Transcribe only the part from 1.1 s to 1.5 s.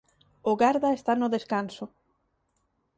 no